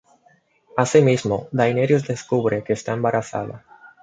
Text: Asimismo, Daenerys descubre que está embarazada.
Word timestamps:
Asimismo, 0.75 1.47
Daenerys 1.51 2.07
descubre 2.07 2.63
que 2.63 2.73
está 2.73 2.93
embarazada. 2.93 3.63